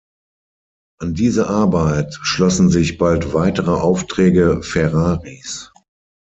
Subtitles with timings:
[0.99, 5.71] An diese Arbeit schlossen sich bald weitere Aufträge Ferraris.